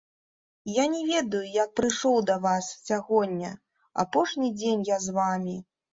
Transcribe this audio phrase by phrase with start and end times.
[0.75, 3.51] Я не ведаю, як прыйшоў да вас сягоння,
[4.05, 5.55] апошні дзень я з вамі.